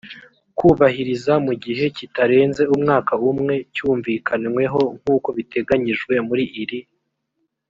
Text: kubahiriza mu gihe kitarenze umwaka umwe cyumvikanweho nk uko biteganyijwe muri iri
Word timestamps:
kubahiriza 0.57 1.33
mu 1.45 1.53
gihe 1.63 1.85
kitarenze 1.97 2.63
umwaka 2.75 3.13
umwe 3.29 3.55
cyumvikanweho 3.75 4.81
nk 4.99 5.05
uko 5.15 5.29
biteganyijwe 5.37 6.13
muri 6.27 6.45
iri 6.63 6.79